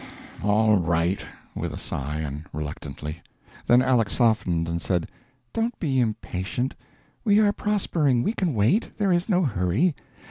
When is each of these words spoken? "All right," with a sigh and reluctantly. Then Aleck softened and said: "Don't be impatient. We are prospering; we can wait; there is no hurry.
"All 0.41 0.77
right," 0.77 1.23
with 1.53 1.71
a 1.71 1.77
sigh 1.77 2.21
and 2.21 2.45
reluctantly. 2.51 3.21
Then 3.67 3.83
Aleck 3.83 4.09
softened 4.09 4.67
and 4.67 4.81
said: 4.81 5.07
"Don't 5.53 5.79
be 5.79 5.99
impatient. 5.99 6.73
We 7.23 7.37
are 7.39 7.53
prospering; 7.53 8.23
we 8.23 8.33
can 8.33 8.55
wait; 8.55 8.97
there 8.97 9.11
is 9.11 9.29
no 9.29 9.43
hurry. 9.43 9.93